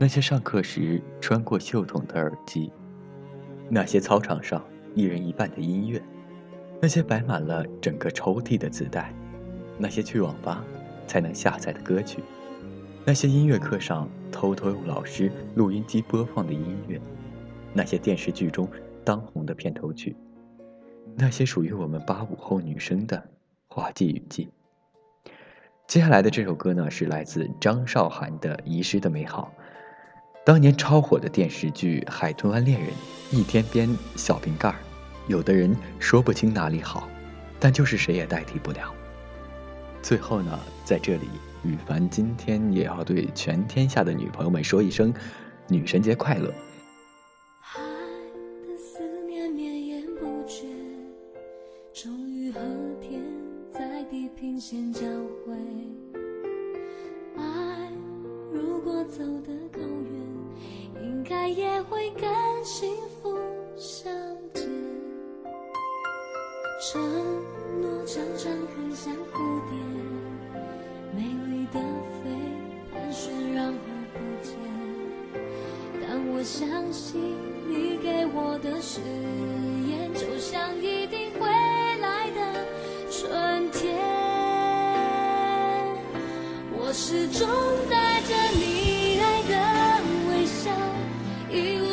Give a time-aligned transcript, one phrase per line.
[0.00, 2.70] 那些上课时穿过袖筒的耳机，
[3.68, 4.64] 那些操场上
[4.94, 6.00] 一人一半的音乐，
[6.80, 9.12] 那些摆满了整个抽屉的磁带，
[9.76, 10.64] 那些去网吧
[11.08, 12.22] 才能下载的歌曲，
[13.04, 17.00] 那些音乐课上偷偷用老师录音机播放的音乐，
[17.72, 18.68] 那些电视剧中
[19.04, 20.14] 当红的片头曲，
[21.16, 23.20] 那些属于我们八五后女生的
[23.66, 24.48] 花季雨季。
[25.88, 29.52] 接下来的这首歌呢，是来自张韶涵的《遗失的美好》。
[30.48, 32.88] 当年超火的电视剧《海豚湾恋人》，
[33.36, 34.76] 一天边小瓶盖儿，
[35.26, 37.06] 有的人说不清哪里好，
[37.60, 38.90] 但就是谁也代替不了。
[40.00, 41.28] 最后呢，在这里，
[41.62, 45.12] 羽凡今天也要对全天下的女朋友们说一声，
[45.66, 46.50] 女神节快乐。
[47.60, 47.82] 爱
[48.66, 50.66] 的思念绵延不绝，
[51.92, 52.58] 终于和
[53.02, 53.20] 天
[53.70, 55.02] 在地平线交
[55.44, 55.52] 汇。
[57.36, 57.92] 爱
[58.50, 60.27] 如果走得够远。
[61.54, 62.28] 也会跟
[62.64, 63.36] 幸福
[63.76, 64.12] 相
[64.54, 64.68] 见。
[66.80, 67.02] 承
[67.80, 69.72] 诺常常很像蝴蝶，
[71.14, 71.80] 美丽的
[72.22, 72.30] 飞，
[72.92, 73.72] 盘旋然后
[74.12, 74.54] 不见。
[76.00, 77.20] 但我相信
[77.68, 79.00] 你给我的誓
[79.90, 80.97] 言，就像一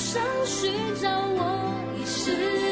[0.00, 2.69] 上寻找我遗失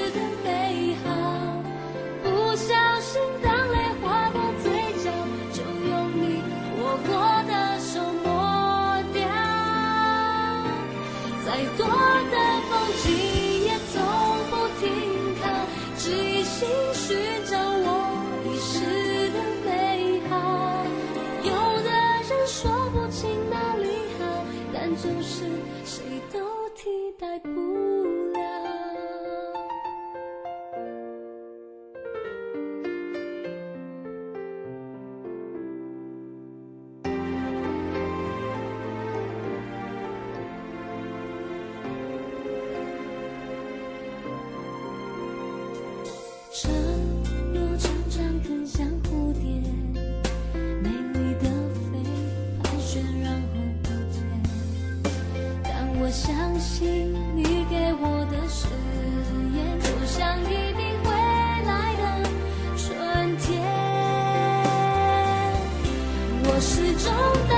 [66.98, 67.13] 中
[67.48, 67.58] 的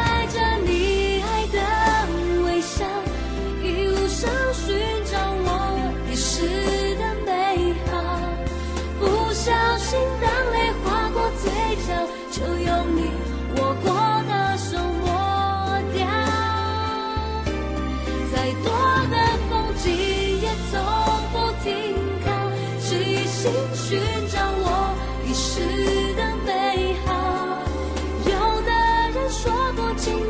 [29.97, 30.30] 情。